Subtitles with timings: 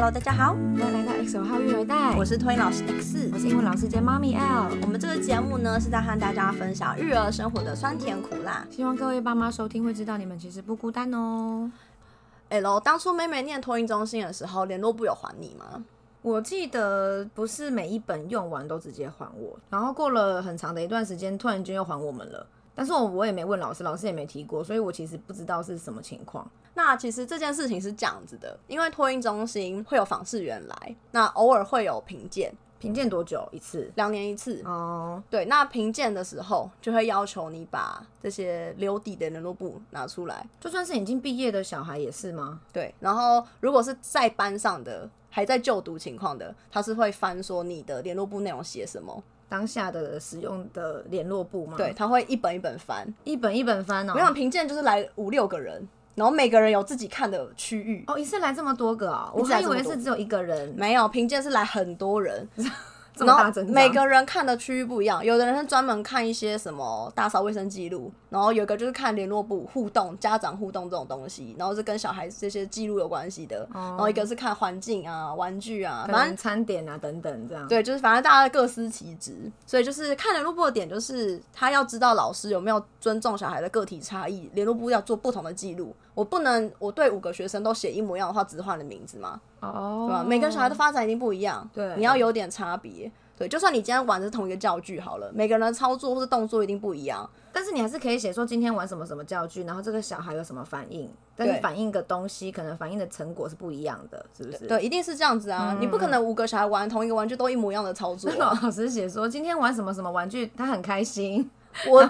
[0.00, 2.14] Hello，大家好，欢迎来到 X 号育儿袋。
[2.16, 4.68] 我是托婴老师 X，我是英文老师兼妈咪 L。
[4.82, 8.64] 我们这个节目呢，是在和大家分享育儿生活的酸甜苦辣。
[8.70, 11.68] 希望各位爸妈收听会知道你们其实不孤单哦。
[12.50, 15.82] L，当初妹妹念托婴中心的时候，联络簿有还你吗？
[16.22, 22.46] 我记得不是每一本用完都直接还我，然后过了很长的一段时间，突然间又还我们了。
[22.72, 26.48] 但是我我也没问老师，老师也没提过，所以我其实不知道是什么情况。
[26.78, 33.90] 那其实这件事情是这样子的，因为托运中心会有访视员来，那偶尔会有评鉴，评鉴多久一次？
[33.96, 34.62] 两年一次。
[34.64, 42.60] 哦，对，那评鉴的时候就会要求你把这些留底的联络簿拿出来，就算是已经毕业的小孩也是吗？
[42.72, 49.20] 对，然后如果是在班上的还在就读情况的，他是会翻说你的联络簿内容写什么。
[49.48, 51.74] 当下的使用的联络簿吗？
[51.76, 54.12] 对，他会一本一本翻，一本一本翻哦。
[54.14, 55.88] 我想评鉴就是来五六个人，
[56.18, 58.04] 然后每个人有自己看的区域。
[58.08, 59.40] 哦，一次来这么多个啊、哦？
[59.40, 60.74] 我还以为是只有一个人。
[60.76, 62.46] 没有，评鉴是来很多人。
[63.26, 73.66] 然后每个人看的区域不一样，有的人是专门看一些什么打扫卫生记录，然后有个就是看联络部互动、家长互动这种东西，然后是跟小孩子这些记录有关系的。
[73.72, 77.66] 哦、然后一个是看环境啊、玩具啊，反正餐点啊等等这样。
[77.68, 85.94] 对，就是反正大家各司其职，所以就是看联络部的点就是他要知道老师有没有尊重小孩的个体差异，联络部要做不同的记录。
[86.14, 89.40] 我不能我对五个学生都写一模一样的话，只是换了名字嘛？
[89.60, 90.24] 哦，对吧？
[90.24, 93.10] 每个小孩的发展一定不一样，对，你要有点差别。
[93.36, 104.58] 对，就算你今天玩的是同一个教具好了，每个人的操作或是动作一定不一样，但是你还是可以写说今天玩什么什么教具，然后这个小孩有什么反应，但是反应的东西可能反应的成果是不一样的，是不是？
[104.58, 108.58] 对，对，一定是这样子啊，嗯、你不可能五个小孩玩同一个玩具都一模一样的操作、啊。
[108.60, 111.48] 老师写说今天玩什么什么玩具，他很开心，
[111.86, 112.00] 我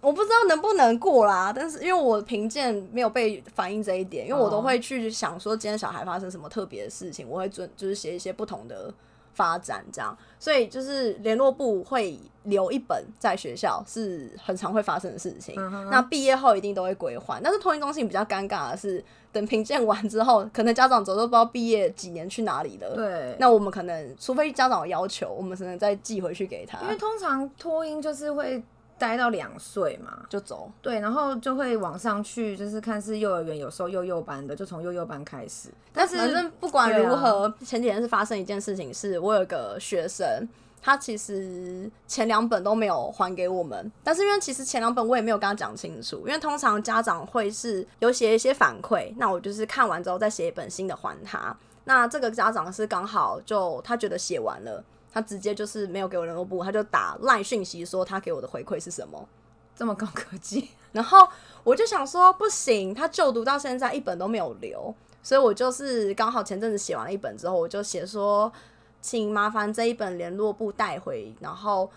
[0.00, 8.92] 我不知道能不能过啦，但是因为我评鉴没有被反映这一点，因为我都会去想说今天小孩发生什么特别的事情，我会准就是写一些不同的。
[9.36, 15.56] 发展这样，所以就是联络部会留一本在学校，是很常会发生的事情。
[15.58, 22.94] 嗯、那毕业后一定都会归还，但是托婴中心比较尴尬的是，等评鉴完之后，可能家长走都不知道毕业几年去哪里了。
[22.94, 26.80] 对，那我们可能除非家长有要求，我们只能再寄回去给他。
[26.82, 28.62] 因为通常托婴就是会。
[28.98, 35.68] 待到两岁嘛就走，对，然后就会往上去，就是看是幼儿园有时候幼幼班的，就从幼幼班开始。
[35.92, 40.48] 但是反正不管如何，啊、前几天是发生一件事情，是我有个学生，
[40.80, 51.56] 他其实前两本都没有还给我们，但是因为其实前两本我也没有跟他讲清楚，因为通常家长会是有写一些反馈，那我就是看完之后再写一本新的还他。
[51.86, 54.82] 那这个家长是刚好就他觉得写完了。
[55.14, 59.28] 他直接就是没有给我联络簿，他就打赖讯息说他给我的回馈是什么，
[59.76, 60.70] 这么高科技。
[60.90, 61.26] 然后
[61.62, 64.92] 我就想说不行，他就读到现在一本都没有留，
[65.22, 68.52] 所以我就是刚好前阵子写完了一本之后，我就写说，
[69.00, 71.88] 请麻烦这一本联络簿带回，然后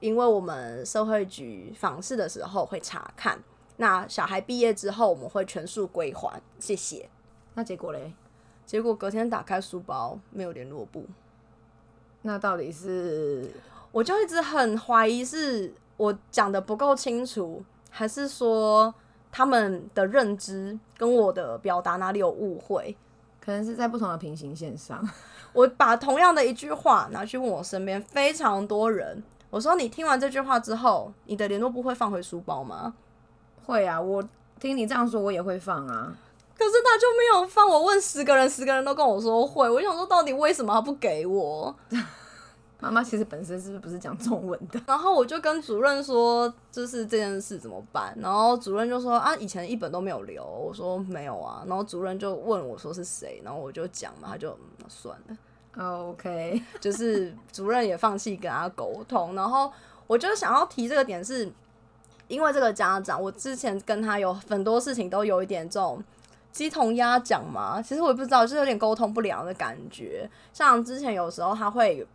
[0.00, 3.38] 因为我们社会局访视的时候会查看，
[3.76, 7.08] 那小孩毕业之后我们会全数归还，谢谢。
[7.54, 8.12] 那结果嘞？
[8.64, 11.06] 结果隔天打开书包没有联络簿。
[12.26, 13.48] 那到底是，
[13.92, 18.92] 我就一直很怀疑是我讲的不够清楚，还是说
[19.30, 22.96] 他们的认知跟我的表达哪里有误会？
[23.40, 25.08] 可能是在不同的平行线上。
[25.54, 32.92] 我把同样的一句话拿去问我身边非常多人，我说：“你听完这句话之后，你的联络簿会放回书包吗？”
[33.64, 34.22] 会啊，我
[34.58, 36.12] 听你这样说，我也会放啊。
[36.58, 39.68] 可是他就没有放，我问十个人，十个人都跟我说会。
[39.68, 41.74] 我想说，到底为什么他不给我？
[42.78, 44.78] 妈妈其实本身是不是不是讲中文的？
[44.86, 48.14] 然后我就跟主任说，就是这件事怎么办？
[48.20, 50.44] 然后主任就说啊，以前一本都没有留。
[50.44, 51.64] 我说没有啊。
[51.66, 53.40] 然后主任就问我说是谁？
[53.42, 55.36] 然后我就讲嘛，他就、嗯、算了。
[55.82, 59.34] OK， 就是主任也放弃跟他沟通。
[59.34, 59.72] 然后
[60.06, 61.52] 我就想要提这个点是，是
[62.28, 66.02] 因为这个家长，我之前跟他有很多事情都有一点这种。
[66.56, 70.26] 鸡同鸭讲嘛，其实我也不知道，就是有点沟通不良的感觉。
[70.54, 72.06] 像之前有时候他会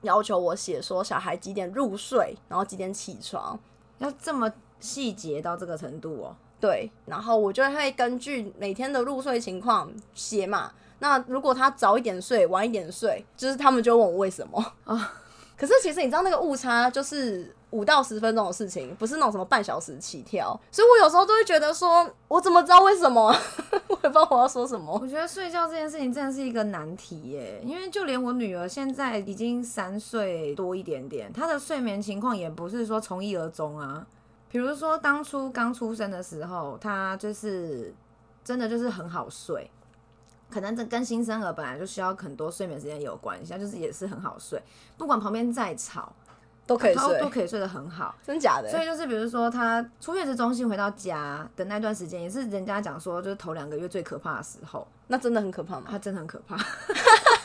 [0.00, 3.60] 要求我写说小孩几点入睡，然后几点起床，
[3.98, 4.50] 要这么
[4.80, 6.34] 细节到这个程度哦。
[6.58, 10.72] 对，然后我就会根据每天的入睡情况写嘛。
[11.00, 15.12] 那如果他早一点睡，晚一点睡，就是他们就问我为什么啊。
[15.58, 23.34] 可是其实你知道那个误差就是五到十分钟的事情，不是那种什么半小时起跳，所以我有时候都会觉得说，我怎么知道为什么？
[23.88, 24.96] 我也不知道我要说什么。
[25.02, 34.06] 我觉得睡觉这件事情真的是一个难题耶，因为就连我女儿现在已经三岁多一点点，她的睡眠情况也不是说从一而终啊。
[34.48, 37.92] 比如说当初刚出生的时候，她就是
[38.44, 39.68] 真的就是很好睡。
[40.50, 44.62] 可能这跟新生儿本来就需要很多睡眠时间有关系，就是也是很好睡，
[44.96, 46.12] 不管旁边再吵，
[46.66, 48.70] 都可以睡，都可以睡得很好， 真假的？
[48.70, 54.86] 所以就是比如说他出月子中心回到家的那段时间，也是人家讲说就是头两个月最可怕的时候。
[55.06, 55.86] 那真的很可怕吗？
[55.90, 56.56] 他真的很可怕。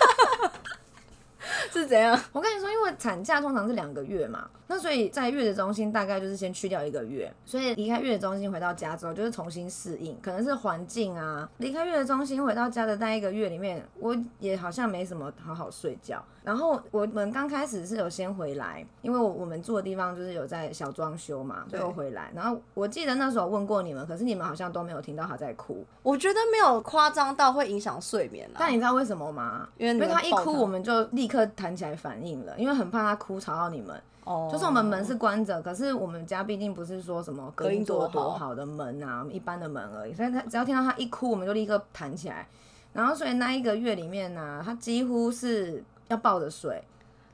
[1.74, 2.20] 是怎样？
[2.32, 11.50] 我跟你说，因为产假通常是两个月嘛，那所以在月子中心大概就是先去掉一个月，所以离开月子中心回到家之后，就是重新适应，可能是环境啊。
[11.58, 16.24] 离开月子中心回到家的那一个月里面，我也好像没什么好好睡觉。
[16.42, 22.32] 然后我们刚开始是有先回来，因为我我们住的地方就是有在小装修嘛，最后回来。
[22.34, 25.86] 然后我记得那时候问过你们，可是你们好像都没有听到他在哭。
[26.02, 28.58] 我觉得没有夸张到会影响睡眠啊。
[28.58, 29.68] 但你知道为什么吗？
[29.78, 34.02] 因为因为他一哭，我们就立刻弹起来反应了，因为很怕他哭吵到你们。
[34.24, 34.48] 哦。
[34.50, 40.14] 就是我们门是关着，可是我们家毕竟不是说什么隔音多多好的门啊，一般的门而已。
[40.14, 42.48] 所以他只要听到他一哭，我们就立刻弹起来。
[42.94, 46.82] 然后所以那一个月里面呢，啊，他几乎是要抱着睡。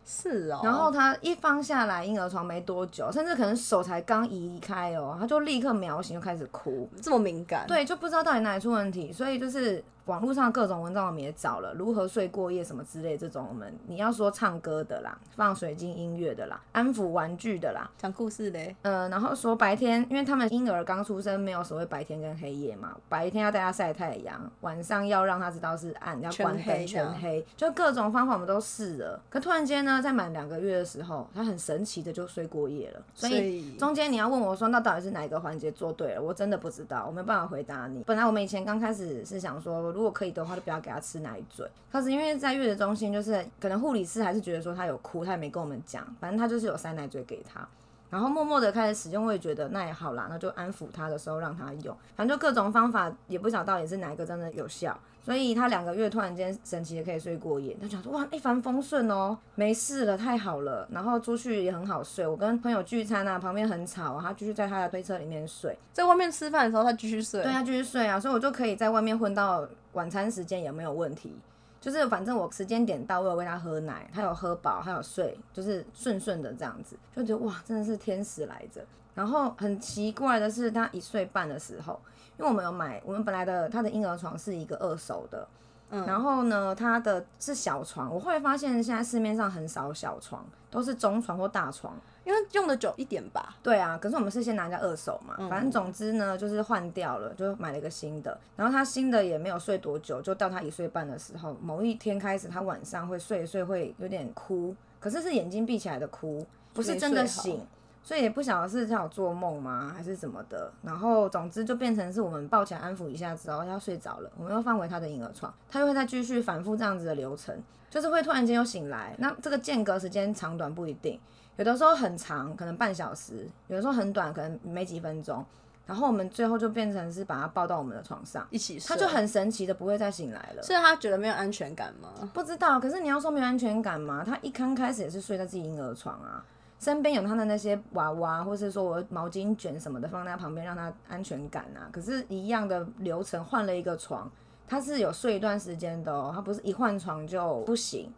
[0.04, 9.84] 是哦，然后他一放下来婴儿床没多久，甚至可能手才刚移开哦，他就立刻秒醒，就开始哭，这么敏感，对，就不知道到底哪里出问题，所以就是。
[10.06, 36.22] 网络上各种文章我们也找了，如何睡过夜什么之类这种，我们你要说唱歌的啦，放水晶音乐的啦，安抚玩具的啦，讲故事的，呃，然后说白天，因为他们婴儿刚出生，没有所谓白天跟黑夜嘛，白天要带他晒太阳，晚上要让他知道是暗，要关灯全黑，就各种方法我们都试了，可突然间呢，在满两个月的时候，他很神奇的就睡过夜了，所以中间你要问我说，那到底是哪一个环节做对了？
[36.22, 38.04] 我真的不知道，我没办法回答你。
[38.06, 39.95] 本来我们以前刚开始是想说。
[39.96, 41.66] 如果可以的话，就不要给他吃奶嘴。
[41.90, 46.06] 可是因为在月子中心，就是可能护理师还是觉得说他有哭，他也没跟我们讲。
[46.20, 47.66] 反正他就是有塞奶嘴给他，
[48.10, 49.26] 然后默默的开始使用。
[49.26, 51.96] 我也觉得那也好啦，那就安抚他的时候让他用。
[52.16, 55.00] 反正就各种方法，也不晓得到底是哪一个真的有效。
[55.24, 60.88] 所以他两个月突然间神奇的可以睡过夜，他就想说哇，一帆风顺哦，没事了，太好了。
[60.92, 62.28] 然后出去也很好睡。
[62.28, 65.76] 我跟朋友聚餐啊，旁边很吵，他继续在他的推车里面睡。
[65.92, 67.42] 在外面吃饭的时候，他继续睡。
[67.42, 71.36] 对，他继续睡啊，所以我就可以在外面混到晚餐时间也没有问题。
[71.82, 78.86] 就是反正我时间点到，我有喂他喝奶，他有喝饱，他有睡，就是顺顺的这样子，就觉得哇，真的是天使来着。
[79.14, 82.00] 然后很奇怪的是，他一岁半的时候。
[82.38, 85.48] 因为我们有买，我们本来的他的婴儿床是一个二手的，
[85.90, 93.56] 嗯，然后呢，他的是小床，我后来发现现在市面上很少小床，都是中床或大床，因为用的久一点吧。
[93.64, 98.38] 对啊，可是我们是先拿人家二手嘛，反正总之呢，就是换掉了，就买了一个新的。
[98.58, 107.66] 然后他新的也没有睡多久，就到他一岁半的时候，某一天开始，他晚上会睡一睡会有点哭，可是是眼睛闭起来的哭，不是真的醒。
[108.04, 110.72] 所以也不晓得是他有做梦吗，还是怎么的。
[110.84, 119.16] 然后总之就变成是我们抱起来安抚一下之后，他睡着了，我们又放回他的婴儿床，他又会再继续反复这样子的流程，就是会突然间又醒来。
[119.18, 121.20] 那这个间隔时间长短不一定，
[121.58, 123.34] 有的时候很长，可能半小时；
[123.68, 125.44] 有的时候很短，可能没几分钟。
[125.86, 130.64] 然后我们最后就变成是把他抱到我们的床上一起睡，他就很神奇的不会再醒来了。
[130.64, 132.10] 是他觉得没有安全感吗？
[132.34, 132.80] 不知道。
[132.80, 134.24] 可是你要说没有安全感吗？
[134.26, 136.44] 他一刚开始也是睡在自己婴儿床啊。
[136.80, 141.88] 身边有他的那些娃娃，或是说我毛巾卷什么的放在他旁边，让他安全感啊。
[141.92, 144.30] 可是，一样的流程换了一个床，
[144.68, 148.12] 他是有睡一段时间的哦，他不是一换床就不行。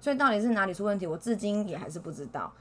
[0.00, 2.52] 所以到底是哪里出问题，我至今也还是不知道。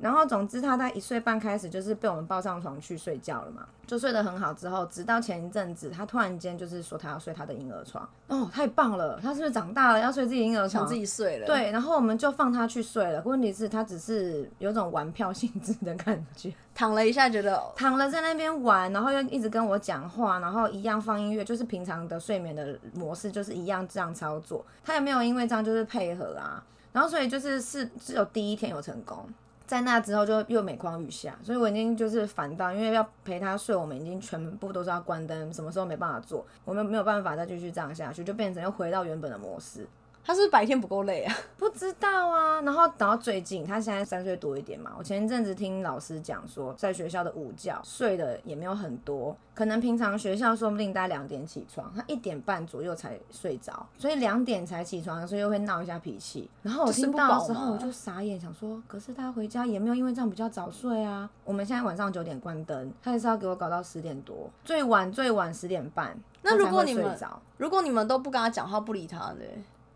[0.00, 4.54] 然后，总之，他在一岁半开始就是被我们抱上床去睡觉了嘛，就睡得很好。
[4.54, 8.08] 之后，直到前一阵子，他突然间就是说他要睡他的婴儿床。
[8.28, 9.18] 哦，太棒了！
[9.20, 10.86] 他是不是长大了要睡自己婴儿床？
[10.86, 11.46] 自己睡了。
[11.46, 13.20] 对，然后我们就放他去睡了。
[13.24, 24.64] 问题是，他只是有种玩票性质的感觉，躺了一下，觉得躺了在那边玩，然后又一直跟我讲话，然后一样放音乐，就是平常的睡眠的模式，就是一样这样操作。
[24.84, 26.62] 他也没有因为这样就是配合啊，
[26.92, 29.28] 然后所以就是是只有第一天有成功。
[29.68, 39.86] 在那之后就又每况愈下，所以我已经就是烦到，因为要陪他睡，我们已经全部都是要关灯，什么时候没办法做，我们没有办法再继续这样下去，就变成又回到原本的模式。
[40.28, 41.34] 他是不是白天不够累啊？
[41.56, 42.60] 不知道啊。
[42.60, 44.92] 然后等到最近，他现在三岁多一点嘛。
[44.98, 56.50] 我前一阵子听老师讲说，在学校的午觉睡的也没有很多，可能平常学校说不定大概两点起床，他一点半左右才睡着，所以两点才起床，所以又会闹一下脾气。
[56.60, 61.30] 然后我听到的时候我就傻眼，想说，可是他回家也没有因为这样比较早睡啊。
[61.42, 66.14] 我们现在晚上九点关灯，他也是要给我搞到十点多，最晚最晚十点半。
[66.42, 67.18] 那如果你们
[67.56, 69.42] 如果你们都不跟他讲话，不理他呢？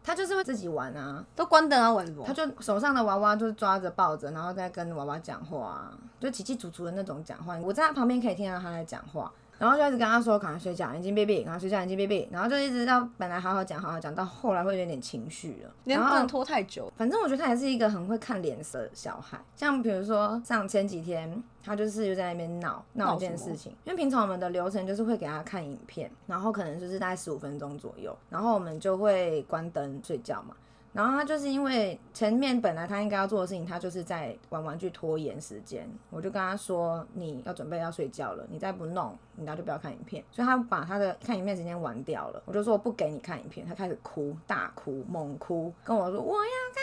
[0.04, 2.24] 他就是会自己玩啊，都关灯啊，玩什么？
[2.26, 7.56] 他就手上的娃娃就是抓着抱着，然后再跟娃娃讲话啊，就叽叽足足的那种讲话。
[7.58, 9.30] 我在他旁边可以听到他在讲话，
[9.62, 16.92] 然后就一直跟他说赶快睡觉，眼睛闭闭，赶快睡觉，眼睛闭闭，然后就一直到本来好好讲好好讲，到后来会有点情绪了，然后不能拖太久。
[16.96, 30.56] 反正我觉得他也是一个很会看脸色的小孩，像比如说像前几天他就是又在那边闹闹一件事情，因为平常我们的流程就是会给他看影片，然后可能就是大概十五分钟左右，然后我们就会关灯睡觉嘛。
[30.92, 35.88] 然后他就是因为前面本来他应该要做的事情，他就是在玩玩具拖延时间。
[36.10, 42.42] 我就跟他说：“你要准备要睡觉了，你再不弄，你家就不要看影片。”所以他把他的看影片时间玩掉了。
[42.44, 46.81] 我就说：“我不给你看影片。”他开始哭，大哭，猛哭，跟我说：“我要看。”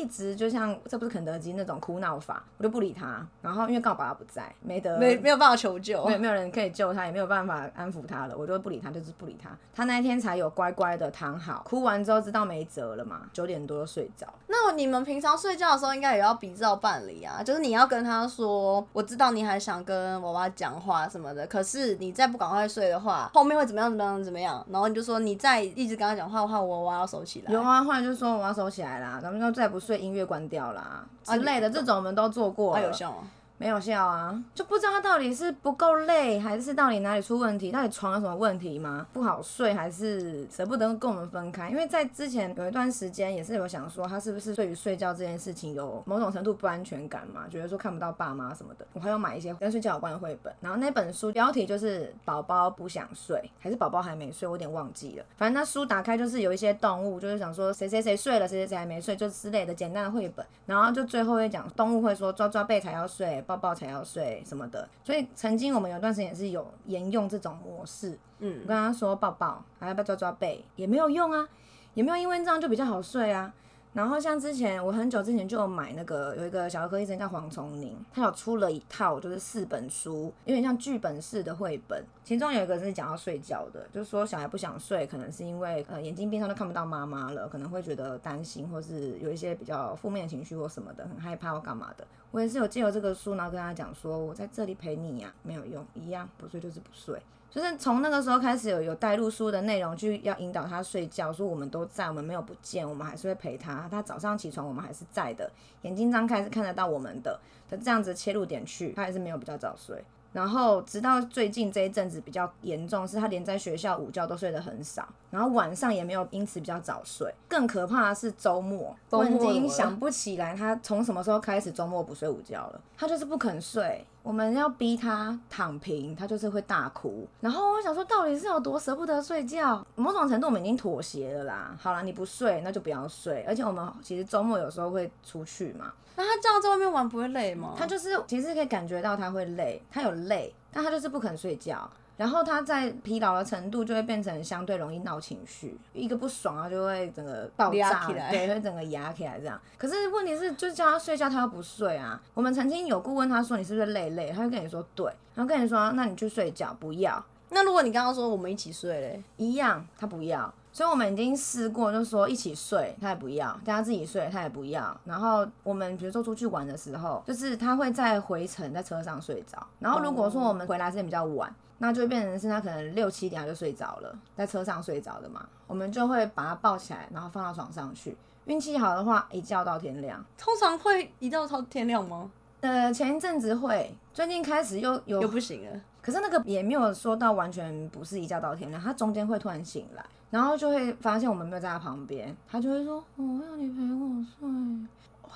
[0.00, 3.26] 一直就像这不是肯德基那种哭闹法，我就不理他。
[3.42, 9.50] 然后因为刚好爸爸不在，没得没没有办法求救，没有没有人可以救他，也没有办法安抚他了，我就不理他，就是不理他。
[9.74, 14.26] 他那一天才有乖乖的躺好，哭完之后知道没辙了嘛，九点多就睡着。
[14.46, 24.64] 那你们平常睡觉的时候应该也要比照办理啊，就是你要跟他说，我知道你还想跟娃娃讲话什么的，可是你再不赶快睡的话，后面会怎么样怎么样怎么样？
[24.70, 27.52] 然后你就说你再一直跟他讲话的话，我娃娃要收起来。
[27.52, 29.89] 有啊，后来就说我要收起来啦，咱们就再不睡。
[29.90, 33.28] 对音乐关掉啦之类的，这种我们都做过有效吗？
[33.60, 37.70] 没有效啊，就不知道他到底是不够累，还是到底哪里出问题？
[37.70, 39.06] 到底床有什么问题吗？
[39.12, 41.68] 不好睡，还是舍不得跟我们分开？
[41.68, 47.46] 因为在之前有一段时间，也是有想说他是不是对于睡觉这件事情有某种程度不安全感嘛？
[47.50, 48.86] 觉得说看不到爸妈什么的。
[48.94, 54.48] 我还有买一些跟睡觉有关的绘本，然后那本书标题就是《宝宝不想睡》，还是宝宝还没睡？
[54.48, 55.24] 我有点忘记了。
[55.36, 60.46] 反正那书打开就是有一些动物，就是想说谁谁谁睡了，谁谁谁还没睡，就之类的简单的绘本。
[60.64, 63.44] 然后就最后会讲动物会说抓抓背才要睡。
[63.50, 68.16] 抱抱才要睡什么的，所以曾经我们有段时间也是有沿用这种模式。
[68.38, 71.48] 嗯，我跟他说抱抱，还要不要抓抓背，也没有用啊，
[71.94, 73.52] 也没有因为这样就比较好睡啊。
[73.92, 92.06] 然后像之前我很久之前就有买那个有一个小儿科医生叫黄崇宁，他有出了一套就是四本书，有点像剧本式的绘本，其中有一个是讲要睡觉的，就是说小孩不想睡，可能是因为呃眼睛闭上都看不到妈妈了，可能会觉得担心，或是有一些比较负面情绪或什么的，很害怕或干嘛的。
[92.30, 97.20] 我也是有借由这个书，然后跟他讲说，我在这里陪你呀，没有用，一样不睡就是不睡。
[97.50, 103.88] 就是从那个时候开始有有带入书的内容，去要引导他睡觉，说我们都在，我们没有不见，我们还是会陪他。
[103.90, 105.50] 他早上起床，我们还是在的，
[105.82, 107.40] 眼睛张开是看得到我们的。
[107.68, 110.00] 他这样子切入点去，他还是没有比较早睡。
[110.32, 117.32] 然后直到最近这一阵子比较严重，是他连在学校午觉都睡得很少，然后晚上也没有因此比较早睡。
[117.48, 124.04] 更可怕的是周末，我已经想不起来他从什么时候开始周末不睡午觉了，他就是不肯睡。
[124.22, 127.26] 我们要逼他躺平，他就是会大哭。
[127.40, 129.82] 然后我想说，到底是有多舍不得睡觉？
[129.94, 131.74] 某种程度我们已经妥协了啦。
[131.80, 133.42] 好啦，你不睡，那就不要睡。
[133.48, 135.90] 而且我们其实周末有时候会出去嘛。
[136.16, 137.74] 那他这样在外面玩不会累吗？
[137.78, 141.90] 他就是其实可以感觉到他会累，他有累，但他就是不肯睡觉。
[142.20, 149.58] 然后他在疲劳的程度就会变成相对容易闹情绪，一个不爽啊就会整个爆炸，对，会整个压起来这样。
[149.78, 152.20] 可是问题是，就叫他睡觉，他又不睡啊。
[152.34, 154.30] 我们曾经有顾问他说，你是不是累累？
[154.32, 157.24] 他会跟你说对，然后跟你说，那你去睡觉，不要。
[157.48, 160.52] 那如果你刚刚说我们一起睡嘞，一样，他不要。
[160.72, 164.96] 所以我们已经试过，就是说一起睡，他也不要；大家自己睡，他也不要。
[165.04, 169.66] 然后我们比如说出去玩的时候，就是他会在回程在车上睡着。
[169.80, 175.44] 然后如果说我们回来时间比较晚，那就会变成是他可能六七点他就睡着了，在车上睡着的嘛。
[175.66, 178.16] 我们就会把他抱起来，然后放到床上去。
[178.46, 180.24] 运气好的话，一觉到天亮。
[180.36, 182.30] 通常会一觉到天亮吗？
[182.60, 185.80] 呃，前一阵子会，最近开始又有又不行了。
[186.02, 190.04] 可是那个也没有说到完全不是一觉到天亮，他中间会突然醒来。
[190.30, 194.48] 然后就会发现我们没有在他旁边，他就会说：“我要你陪我睡。”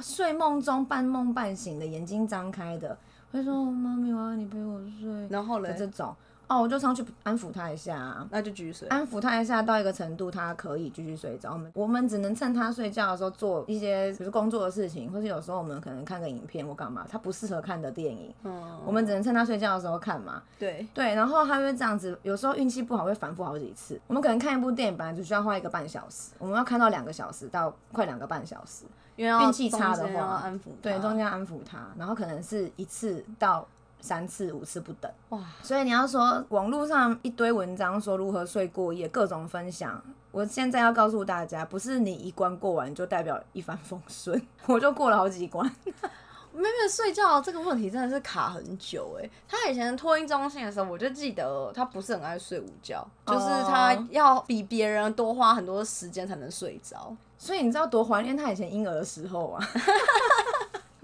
[0.00, 2.96] 睡梦中半梦半醒的，眼睛张开的，
[3.30, 6.14] 会说：“妈咪，我要你陪我睡。”然后嘞，这种。
[6.46, 8.86] 哦，我就上去安抚他一下，啊，那就继续睡。
[8.88, 11.52] 安抚他一下到一个程度，他可以继续睡着。
[11.52, 20.42] 我们我们只能趁他睡觉的时候做一些，比如工作的事情，或是有时候我们可能看个影片或干嘛，他不适合看的电影，嗯，我们只能趁他睡觉的时候看嘛。
[20.58, 24.00] 对对，然后他会这样子，有时候运气不好会反复好几次。
[24.06, 28.84] 我们可能看一部电影本来只需要花一个半小时，我们要看到两个小时到快两个半小时，
[29.16, 33.66] 因为运气差的话，安抚对，中间安抚他，然后可能是一次到。
[34.04, 39.98] 三次五次不等哇，所以你要说网络上一堆文章说如何睡过夜，各种分享。
[40.30, 45.64] 我现在要告诉大家，不是你一关过完就代表一帆风顺， 我就过了好几关。
[46.52, 49.30] 妹妹睡觉这个问题真的是卡很久哎。
[49.48, 57.16] 他以前托婴中心的时候，我就记得他不是很爱睡午觉，就是他要比别人多花很多时间才能睡着。
[57.38, 59.64] 所以你知道多怀念他以前婴儿的时候啊。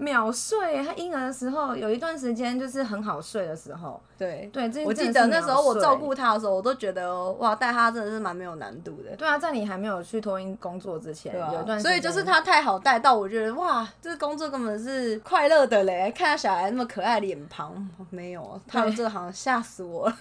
[0.01, 0.83] 秒睡。
[0.83, 4.01] 他婴儿的时候有一段时间就是很好睡的时候。
[4.17, 9.15] 对对，我记得那时候我照顾他的时候，我都觉得哇，带他真的是蛮没有难度的。
[9.15, 16.11] 对啊，在你还没有去托婴工作之前，啊、有一段所以就是他太好带到，我觉得哇，这个工作根本是快乐的嘞！
[16.11, 20.15] 看到小孩那么可爱的脸庞，没有，他们这行吓死我了。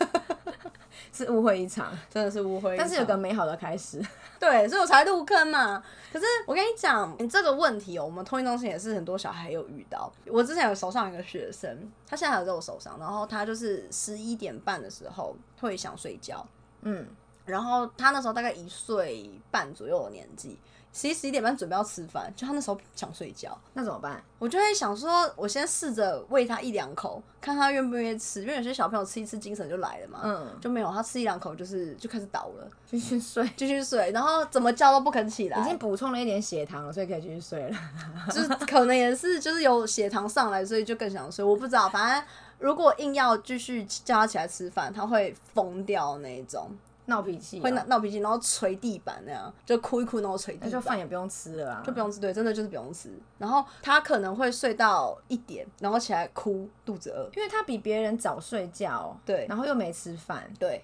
[1.12, 2.86] 是误会一场， 真的是误会一场。
[2.86, 4.00] 但是有个美好的开始，
[4.38, 5.82] 对，所以我才入坑嘛。
[6.12, 10.12] 可是我跟你讲，你这个问题我们托运中心也是很多小孩有遇到。
[10.26, 16.46] 我之前有手上一个学生，他现在还有在我手上，然后他就是十一点半的时候会想睡觉，
[16.82, 17.06] 嗯，
[17.44, 20.58] 然后他那时候大概一岁半左右的年纪。
[20.92, 24.20] 十一十一点半准备要吃饭，就他那时候想睡觉，那怎么办？
[24.40, 28.40] 我就会想说，我先试着喂他一两口，看他愿不愿意吃。
[28.42, 35.60] 因为有些小朋友吃一次精神就来了嘛，嗯，就没有他吃一两口就是就开始倒了， 继续睡，继续睡，然后怎么叫都不肯起来。
[35.60, 37.76] 已经补充了一点血糖了，所以可以继续睡了。
[38.32, 41.44] 就是可能也是就是有血糖上来，所以就更想睡。
[41.44, 42.24] 我不知道，反正
[42.58, 46.68] 如果硬要继续叫他起来吃饭，他会疯掉那一种。
[47.10, 53.10] 闹脾气，会闹闹脾气，然后捶地板那样，就哭一哭，然后捶地板，那就饭也不用吃了啊，就不用吃，对，真的就是不用吃。
[53.36, 60.82] 然后他可能会睡到一点，然后起来哭，肚子饿，因为他比别人早睡觉，对，然后又没吃饭，对。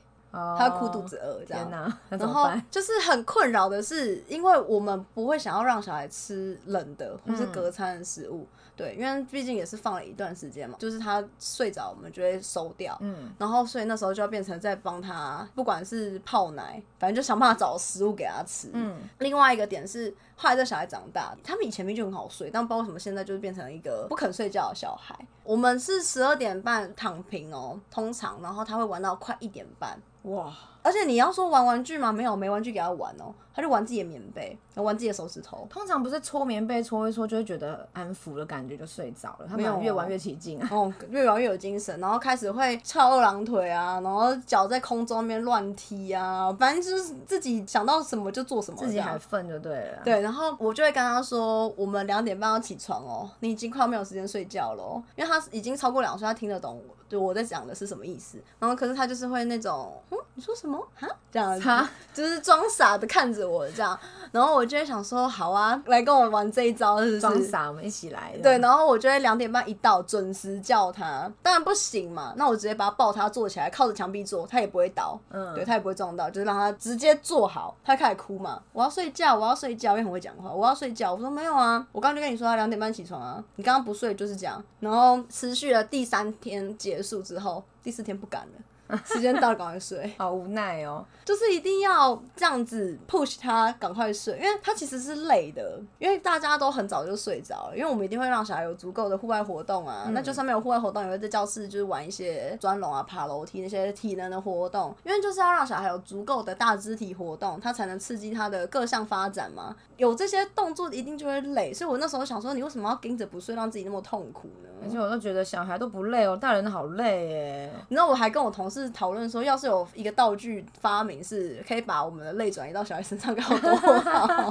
[0.59, 18.97] 他哭肚子饿，这样，哪然后就是很困扰的是，因为我们不会想要让小孩吃冷的或是隔餐的食物，嗯、对，因为毕竟也是放了一段时间嘛，就是他睡着，我们就会收掉，嗯，然后所以那时候就要变成在帮他，不管是泡奶，反正就想办法找食物给他吃，嗯。
[19.19, 25.17] 另外一个点是，后来这小孩长大，他们以前明明就很好睡，但不知道为什么现在就是变成一个不肯睡觉的小孩。
[25.43, 29.99] 我们是十二点半躺平哦，通常，然后他会玩到快一点半。
[30.25, 30.53] 哇！
[30.83, 32.13] 而且你要说玩玩具吗？
[32.13, 35.67] 没有，没玩具给他玩哦，他就玩自己的棉被，玩自己的手指头。
[35.71, 50.03] 通常不是搓棉被搓一搓就会觉得安抚的感觉就睡着了，他没有越玩越起劲啊，哦，越玩越有精神，然后开始会翘二郎腿啊，然后脚在空中那边乱踢啊，反正就是自己想到什么就做什么，自己还粪就对了。
[50.05, 56.95] 对，然后我就会跟他说，我们两点半要起床哦，你已经快要没有时间睡觉了，因为他已经超过两岁，他听得懂我。
[57.09, 58.37] 对，我在讲的是什么意思？
[58.59, 60.77] 然后可是他就是会那种，嗯，你说什么？
[60.97, 63.97] 哈，这样子，哈就是装傻的看着我这样。
[64.33, 67.21] 然后我就会想说，好啊，来跟我玩这一招，是不是？
[67.21, 68.33] 装傻，我们一起来。
[68.43, 71.31] 对，然后我就会两点半一到，准时叫他。
[71.43, 77.77] 当然不行嘛，那我直接把他抱他坐起来，靠着墙壁坐，他也不会倒，嗯，对他也不会撞到，就是让他直接坐好。
[77.85, 81.13] 他开始哭嘛，我要睡觉，我要睡觉，因为很会讲话，我要睡觉。
[81.13, 84.63] 我说没有啊，我刚刚就跟你说他两点半起床啊，你刚刚不睡就是这样。
[84.81, 88.63] 然后持续了第三天结束之后，第四天不敢了。
[89.05, 90.13] 时间到了，赶快睡。
[90.19, 100.05] 好无奈哦，就是一定要这样子 push 他赶快睡，因为他其实是累的，因为大家都很早就睡着了，因为我们一定会让小孩有足够的户外活动啊。
[100.07, 109.75] 嗯、那就算没有户外活动，也会在教室就是玩一些钻龙啊、爬楼梯那些体能的活动，因为就是要让小孩有足够的大肢体活动，他才能刺激他的各项发展嘛。
[109.97, 114.69] 有这些动作一定就会累，所以我那时候想说，你为什么要盯着不睡，让自己那么痛苦呢？
[114.85, 117.73] 而且我都觉得小孩都不累哦，大人好累耶。
[117.89, 124.51] 你知道我还跟我同事讨论说，要是有一个道具发明是可以把我们的泪转移到小孩身上，该有多好。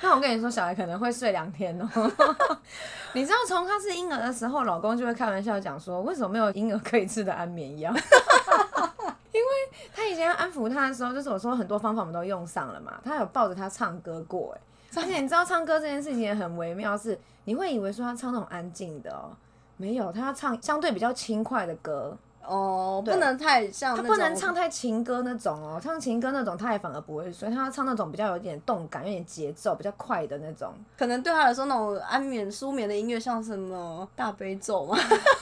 [0.00, 1.88] 那我跟你说，小孩可能会睡两天哦。
[3.14, 7.92] 你知道，从他是婴儿的时候，老公就会开玩笑讲说，为什么没有婴儿可以吃的安眠药？
[9.32, 9.48] 因为
[9.94, 13.00] 他以前要安抚他的时候，就是我说很多方法我们都用上了嘛。
[13.04, 14.60] 他有抱着他唱歌过，哎。
[14.96, 19.30] 而且你知道唱歌这件事情也很微妙，是你会以为说他唱那种安静的哦，
[19.76, 22.16] 没有，他要唱相对比较轻快的歌
[22.48, 34.98] 哦，不能太像他不能唱太情歌那种哦，唱情歌那种他也反而不会睡，他要唱那种比较有点动感、有点节奏、比较快的那种，可能对他来说那种安眠舒眠的音乐像什么大悲咒嘛，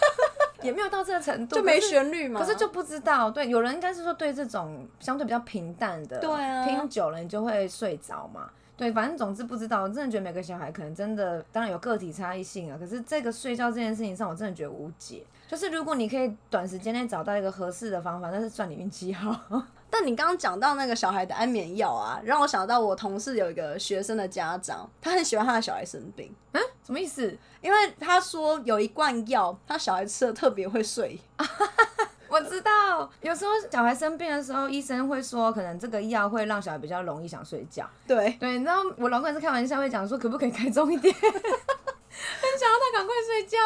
[0.62, 8.50] 也没有到这个程度， 就没旋律嘛，可是就不知道，对，有人应该是说对这种相对比较平淡的，对啊，听久了你就会睡着嘛。
[8.76, 12.76] 对，反正总之不知道，我真的觉得每个小孩可能真的，当然有个体差异性啊。
[12.78, 15.24] 可是这个睡觉这件事情上，我真的觉得无解。
[15.48, 19.38] 就是如果你可以短时间内找到一个合适的方法，那是算你运气好。
[19.88, 26.34] 但你刚刚讲到那个小孩的安眠药啊，让我想到我同事有一个学生的家长，他很喜欢他的小孩生病。
[26.52, 27.38] 嗯，什么意思？
[27.62, 31.18] 因为他说有一罐药，他小孩吃了特别会睡。
[32.28, 37.88] 我知道，有时候小孩生病的时候，医生会说，可能这个药会让小孩比较容易想睡觉。
[38.08, 43.65] 对对，你知道我老公也是开玩笑会讲说，可不可以开重一点， 很想要他赶快睡觉哎。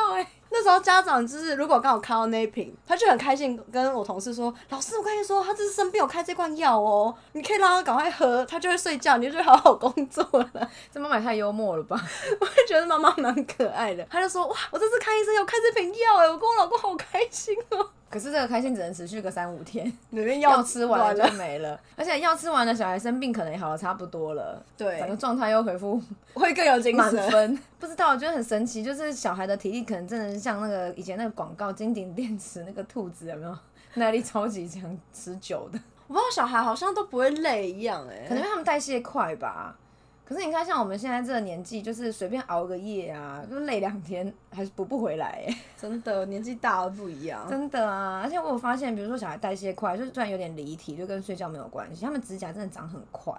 [0.61, 11.99] 那时候家长就是如果刚好看到那一瓶，他就很开心跟我同事说：“老师，我跟你说，他这次生病有开这罐药哦，你可以让他赶快喝，他就会睡觉，你就好好工作了。”这妈妈太幽默了吧？
[12.41, 14.07] 我也觉得妈妈蛮可爱的。
[14.11, 26.03] 他就说：“哇，我这次看医生有开这瓶药哎，我跟我老公好开心哦。”可是这个开心只能持续个三五天，里面药吃完了就没了，而且药吃完了，小孩生病可能也好了差不多了，对，整个状态又恢复，
[26.35, 27.15] 会更有精神。
[27.15, 33.57] 满分，不知道，我觉得很神奇，就是小孩的体力可能真的是像那个以前那个广告金鼎电池那个兔子有没有？
[33.95, 35.79] 耐力超级强，持久的。
[36.09, 39.77] 我不知道小孩好像都不会累一样哎，可能因为他们代谢快吧。
[40.31, 45.45] 可是你看，像我们现在这个年纪，就是随便熬个夜啊，就累两天还是补不回来。
[45.77, 47.45] 真的，年纪大了不一样。
[47.51, 53.35] 真的啊，而且我有发现，比如说小孩代谢快，就是虽然有点离题，就跟睡觉没有关系，他们指甲真的长很快。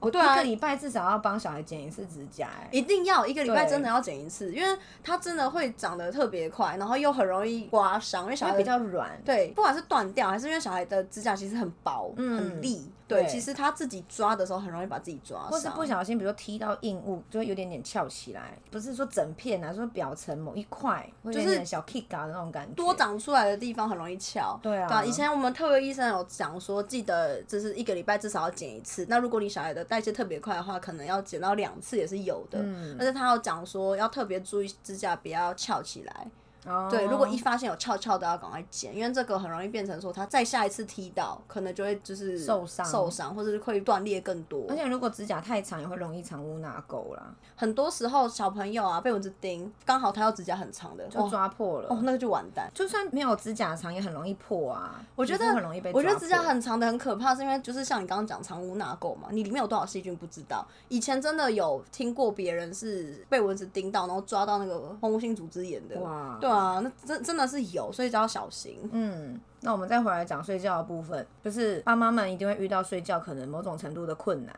[0.00, 9.10] 我一个礼拜至少要帮小孩剪一次指甲，哎，一定要一个礼拜真的要剪一次，因为它真的会长得特别快，然后又很容易刮伤，因为小孩比较软。
[9.24, 24.56] 对，不管是断掉还是因为小孩的指甲其实很薄、嗯、很利，对，其实他自己抓的时候很容易把自己抓伤，或是不小心，比如说踢到硬物，就会有点点翘起来，不是说整片啊，说表层某一块，就是小 kick 啊的那种感觉，多长出来的地方很容易翘。
[24.62, 29.04] 对啊，对啊，以前我们特约医生有讲说，记得就是一个礼拜至少要剪一次。
[29.08, 36.26] 那如果你小孩的代谢特别快的话，话可能要剪到两次也是有的，嗯，而且他要讲说要特别注意指甲不要翘起来。
[36.68, 36.90] Oh.
[36.90, 44.66] 对，如果一发现有翘翘的，要赶快剪，因为这个很容易变成说他再下一次踢到，可能就会就是受伤受伤，或者是会断裂更多。
[44.68, 47.34] 而且如果指甲太长，也会容易藏污纳垢啦。
[47.56, 52.70] 很多时候小朋友啊被蚊子叮，刚好他要指甲很长的，就抓破了，哦，那个就完蛋。
[52.74, 55.02] 就算没有指甲长，也很容易破啊。
[55.16, 55.92] 我觉得很容易被。
[55.92, 60.66] 我觉得指甲很长的很可怕，是因为就是像你刚刚讲藏污纳垢嘛，你里面有多少细菌不知道。
[60.88, 65.98] 以前真的有听过别人是被蚊子叮到，然后抓到那个蜂窝性组织炎的。
[66.00, 68.78] 哇，对啊，那真真的是有，所以就要小心。
[68.92, 74.54] 嗯，那我们再回来讲睡觉的部分，就是爸妈们一定会遇到睡觉可能某种程度的困难，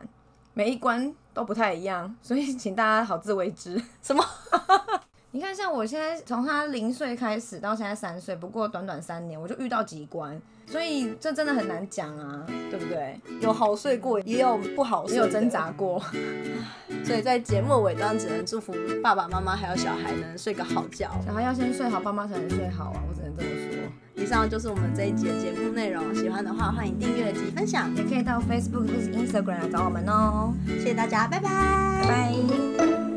[0.53, 3.81] 每一关都不太一样，所以请大家好自为之。
[4.01, 4.23] 什么？
[5.33, 10.39] 你看，像我现在从他零岁开始到现在三岁，不过短短三年，我就遇到几关，
[10.71, 13.19] 所以这真的很难讲啊，对不对？
[13.41, 16.01] 有好睡过，也有不好睡，也有挣扎过。
[17.03, 21.11] 所以在节目尾端，只能祝福爸爸妈妈还有小孩能睡个好觉。
[21.25, 24.23] 小孩要先睡好，爸妈才能睡好啊，我只能这么说。
[24.23, 30.53] 以上就是我们这一集的节目内容，喜欢的话欢迎订阅及分享，也可以到 Facebook 或是 Instagram 来找我们哦。
[30.67, 31.49] 谢谢大家，拜拜，
[32.07, 33.10] 拜拜。